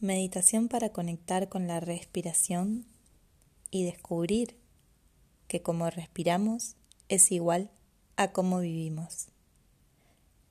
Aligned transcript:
Meditación 0.00 0.68
para 0.68 0.88
conectar 0.88 1.50
con 1.50 1.66
la 1.66 1.78
respiración 1.78 2.86
y 3.70 3.84
descubrir 3.84 4.56
que 5.46 5.60
como 5.60 5.90
respiramos 5.90 6.74
es 7.10 7.30
igual 7.30 7.70
a 8.16 8.32
cómo 8.32 8.60
vivimos. 8.60 9.28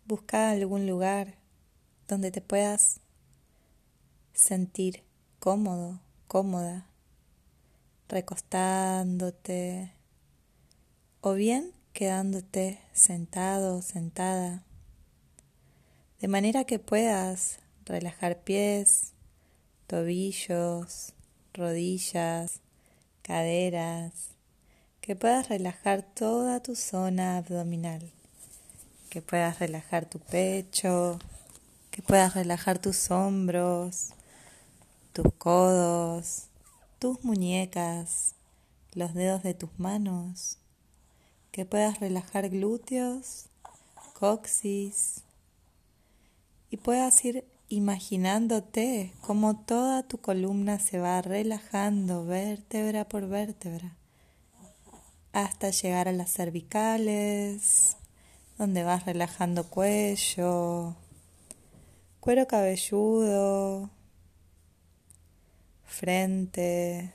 Busca 0.05 0.51
algún 0.51 0.85
lugar 0.85 1.33
donde 2.07 2.29
te 2.29 2.41
puedas 2.41 2.99
sentir 4.33 5.01
cómodo, 5.39 5.99
cómoda, 6.27 6.85
recostándote 8.07 9.91
o 11.21 11.33
bien 11.33 11.73
quedándote 11.93 12.79
sentado 12.93 13.81
sentada, 13.81 14.63
de 16.21 16.27
manera 16.27 16.65
que 16.65 16.77
puedas 16.77 17.59
relajar 17.85 18.43
pies, 18.43 19.13
tobillos, 19.89 21.13
rodillas, 21.51 22.61
caderas, 23.23 24.35
que 25.01 25.15
puedas 25.15 25.49
relajar 25.49 26.03
toda 26.03 26.61
tu 26.61 26.75
zona 26.75 27.37
abdominal, 27.37 28.11
que 29.09 29.23
puedas 29.23 29.57
relajar 29.57 30.05
tu 30.05 30.19
pecho, 30.19 31.17
que 31.89 32.03
puedas 32.03 32.35
relajar 32.35 32.77
tus 32.77 33.09
hombros, 33.09 34.09
tus 35.11 35.33
codos, 35.39 36.43
tus 36.99 37.23
muñecas, 37.23 38.35
los 38.93 39.15
dedos 39.15 39.41
de 39.41 39.55
tus 39.55 39.71
manos, 39.79 40.59
que 41.51 41.65
puedas 41.65 41.99
relajar 41.99 42.47
glúteos, 42.49 43.45
coxis 44.13 45.23
y 46.69 46.77
puedas 46.77 47.25
ir 47.25 47.43
imaginándote 47.69 49.13
cómo 49.21 49.55
toda 49.55 50.03
tu 50.03 50.17
columna 50.19 50.79
se 50.79 50.99
va 50.99 51.21
relajando 51.21 52.25
vértebra 52.25 53.07
por 53.07 53.27
vértebra 53.27 53.95
hasta 55.31 55.69
llegar 55.69 56.07
a 56.07 56.11
las 56.11 56.31
cervicales, 56.31 57.97
donde 58.57 58.83
vas 58.83 59.05
relajando 59.05 59.65
cuello, 59.65 60.95
cuero 62.19 62.47
cabelludo, 62.47 63.89
frente, 65.85 67.13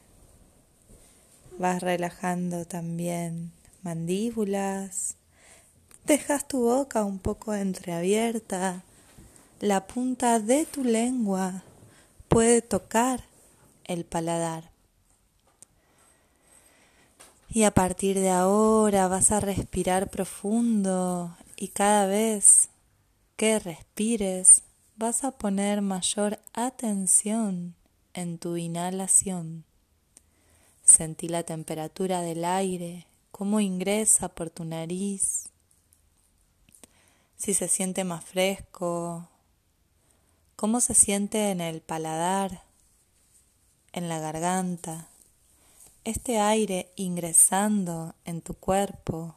vas 1.58 1.82
relajando 1.82 2.64
también 2.64 3.52
mandíbulas, 3.82 5.16
dejas 6.06 6.46
tu 6.48 6.62
boca 6.62 7.04
un 7.04 7.18
poco 7.18 7.54
entreabierta, 7.54 8.84
la 9.60 9.86
punta 9.86 10.40
de 10.40 10.66
tu 10.66 10.84
lengua 10.84 11.62
puede 12.28 12.62
tocar 12.62 13.24
el 13.84 14.04
paladar. 14.04 14.70
Y 17.48 17.62
a 17.62 17.70
partir 17.70 18.18
de 18.18 18.30
ahora 18.30 19.06
vas 19.06 19.30
a 19.30 19.40
respirar 19.40 20.10
profundo 20.10 21.36
y 21.56 21.68
cada 21.68 22.06
vez 22.06 22.68
que 23.36 23.58
respires 23.58 24.62
vas 24.96 25.24
a 25.24 25.30
poner 25.30 25.80
mayor 25.80 26.40
atención 26.52 27.74
en 28.12 28.38
tu 28.38 28.56
inhalación. 28.56 29.64
Sentí 30.84 31.28
la 31.28 31.44
temperatura 31.44 32.20
del 32.20 32.44
aire, 32.44 33.06
cómo 33.30 33.60
ingresa 33.60 34.28
por 34.28 34.50
tu 34.50 34.64
nariz, 34.64 35.48
si 37.36 37.54
se 37.54 37.68
siente 37.68 38.04
más 38.04 38.24
fresco, 38.24 39.28
cómo 40.56 40.80
se 40.80 40.94
siente 40.94 41.50
en 41.50 41.60
el 41.60 41.80
paladar, 41.80 42.62
en 43.92 44.08
la 44.08 44.18
garganta, 44.18 45.08
este 46.04 46.38
aire 46.38 46.92
ingresando 46.96 48.14
en 48.24 48.40
tu 48.40 48.54
cuerpo, 48.54 49.36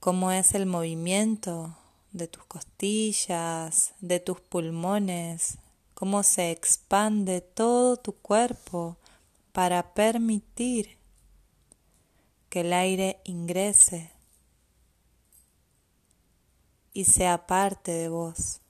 cómo 0.00 0.30
es 0.30 0.54
el 0.54 0.66
movimiento 0.66 1.76
de 2.12 2.28
tus 2.28 2.44
costillas, 2.44 3.94
de 4.00 4.20
tus 4.20 4.40
pulmones, 4.40 5.58
cómo 5.94 6.22
se 6.22 6.50
expande 6.50 7.40
todo 7.40 7.96
tu 7.96 8.14
cuerpo 8.14 8.96
para 9.52 9.94
permitir 9.94 10.96
que 12.48 12.60
el 12.60 12.72
aire 12.72 13.20
ingrese 13.24 14.13
y 16.94 17.04
sea 17.04 17.46
parte 17.46 17.92
de 17.92 18.08
vos. 18.08 18.60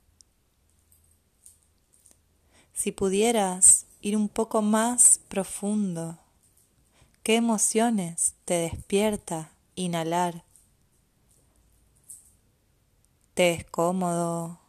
Si 2.73 2.91
pudieras 2.91 3.87
ir 4.01 4.17
un 4.17 4.29
poco 4.29 4.63
más 4.63 5.21
profundo, 5.29 6.19
¿qué 7.23 7.37
emociones 7.37 8.35
te 8.45 8.55
despierta 8.55 9.53
inhalar? 9.77 10.43
te 13.35 13.51
es 13.53 13.65
cómodo, 13.65 14.61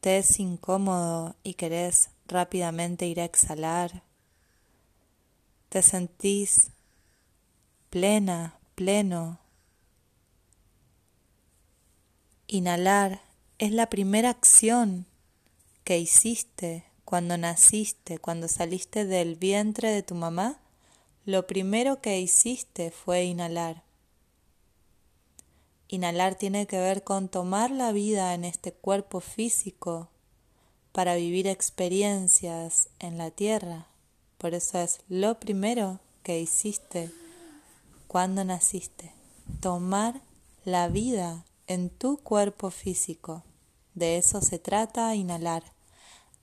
te 0.00 0.18
es 0.18 0.40
incómodo 0.40 1.36
y 1.44 1.54
querés 1.54 2.10
rápidamente 2.26 3.06
ir 3.06 3.20
a 3.20 3.24
exhalar, 3.24 4.02
te 5.68 5.80
sentís 5.82 6.72
plena, 7.90 8.58
pleno. 8.74 9.39
Inhalar 12.52 13.20
es 13.60 13.70
la 13.70 13.88
primera 13.88 14.28
acción 14.28 15.06
que 15.84 16.00
hiciste 16.00 16.84
cuando 17.04 17.38
naciste, 17.38 18.18
cuando 18.18 18.48
saliste 18.48 19.04
del 19.04 19.36
vientre 19.36 19.92
de 19.92 20.02
tu 20.02 20.16
mamá. 20.16 20.58
Lo 21.24 21.46
primero 21.46 22.00
que 22.00 22.18
hiciste 22.18 22.90
fue 22.90 23.22
inhalar. 23.22 23.84
Inhalar 25.86 26.34
tiene 26.34 26.66
que 26.66 26.80
ver 26.80 27.04
con 27.04 27.28
tomar 27.28 27.70
la 27.70 27.92
vida 27.92 28.34
en 28.34 28.44
este 28.44 28.72
cuerpo 28.72 29.20
físico 29.20 30.08
para 30.90 31.14
vivir 31.14 31.46
experiencias 31.46 32.88
en 32.98 33.16
la 33.16 33.30
tierra. 33.30 33.86
Por 34.38 34.54
eso 34.54 34.80
es 34.80 34.98
lo 35.08 35.38
primero 35.38 36.00
que 36.24 36.40
hiciste 36.40 37.12
cuando 38.08 38.42
naciste. 38.42 39.12
Tomar 39.60 40.20
la 40.64 40.88
vida 40.88 41.44
en 41.70 41.88
tu 41.88 42.16
cuerpo 42.16 42.72
físico. 42.72 43.44
De 43.94 44.18
eso 44.18 44.40
se 44.40 44.58
trata 44.58 45.14
inhalar. 45.14 45.62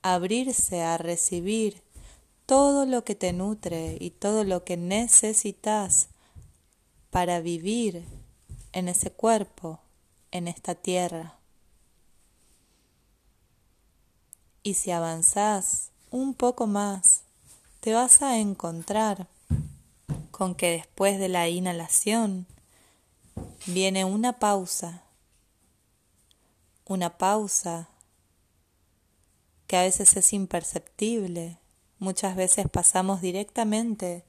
Abrirse 0.00 0.80
a 0.80 0.96
recibir 0.96 1.82
todo 2.46 2.86
lo 2.86 3.04
que 3.04 3.14
te 3.14 3.34
nutre 3.34 3.98
y 4.00 4.08
todo 4.08 4.44
lo 4.44 4.64
que 4.64 4.78
necesitas 4.78 6.08
para 7.10 7.40
vivir 7.40 8.06
en 8.72 8.88
ese 8.88 9.10
cuerpo, 9.10 9.80
en 10.30 10.48
esta 10.48 10.74
tierra. 10.74 11.34
Y 14.62 14.74
si 14.74 14.92
avanzás 14.92 15.90
un 16.10 16.32
poco 16.32 16.66
más, 16.66 17.24
te 17.80 17.92
vas 17.92 18.22
a 18.22 18.38
encontrar 18.38 19.26
con 20.30 20.54
que 20.54 20.70
después 20.70 21.18
de 21.18 21.28
la 21.28 21.50
inhalación 21.50 22.46
viene 23.66 24.06
una 24.06 24.38
pausa, 24.38 25.02
una 26.88 27.18
pausa 27.18 27.88
que 29.66 29.76
a 29.76 29.82
veces 29.82 30.16
es 30.16 30.32
imperceptible, 30.32 31.58
muchas 31.98 32.34
veces 32.34 32.66
pasamos 32.68 33.20
directamente 33.20 34.24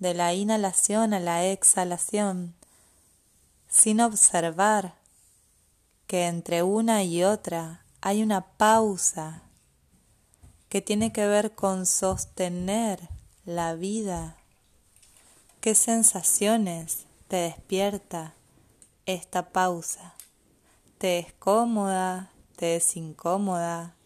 de 0.00 0.12
la 0.12 0.34
inhalación 0.34 1.14
a 1.14 1.20
la 1.20 1.46
exhalación 1.46 2.54
sin 3.68 4.00
observar 4.00 4.96
que 6.08 6.26
entre 6.26 6.62
una 6.62 7.04
y 7.04 7.22
otra 7.22 7.84
hay 8.00 8.22
una 8.22 8.42
pausa 8.42 9.42
que 10.68 10.82
tiene 10.82 11.12
que 11.12 11.26
ver 11.26 11.54
con 11.54 11.86
sostener 11.86 13.08
la 13.44 13.74
vida. 13.74 14.36
¿Qué 15.60 15.76
sensaciones 15.76 17.06
te 17.28 17.36
despierta 17.36 18.34
esta 19.06 19.50
pausa? 19.50 20.14
¿Te 21.02 21.18
es 21.18 21.32
cómoda? 21.32 22.30
¿Te 22.54 22.76
es 22.76 22.96
incómoda? 22.96 23.96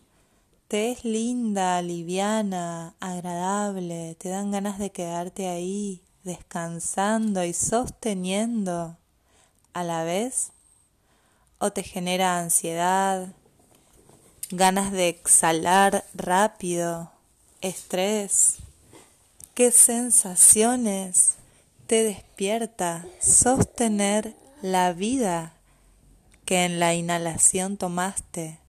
¿Te 0.67 0.93
es 0.93 1.05
linda, 1.05 1.83
liviana, 1.83 2.95
agradable? 3.01 4.15
¿Te 4.15 4.31
dan 4.31 4.51
ganas 4.51 4.79
de 4.79 4.89
quedarte 4.89 5.49
ahí 5.49 6.01
descansando 6.25 7.45
y 7.45 7.53
sosteniendo? 7.53 8.97
a 9.75 9.85
la 9.85 10.05
vez 10.05 10.53
o 11.59 11.71
te 11.71 11.83
genera 11.83 12.39
ansiedad, 12.39 13.29
ganas 14.49 14.91
de 14.91 15.11
exhalar 15.11 16.03
rápido, 16.15 17.13
estrés. 17.61 18.57
¿Qué 19.53 19.71
sensaciones 19.71 21.35
te 21.87 22.05
despierta 22.05 23.05
sostener 23.21 24.35
la 24.63 24.95
vida 24.95 25.56
que 26.47 26.65
en 26.65 26.81
la 26.81 26.95
inhalación 26.95 27.77
tomaste 27.77 28.59